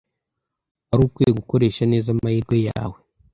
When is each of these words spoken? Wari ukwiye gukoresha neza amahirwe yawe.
Wari 0.89 1.01
ukwiye 1.07 1.31
gukoresha 1.39 1.83
neza 1.91 2.07
amahirwe 2.15 2.57
yawe. 2.67 2.97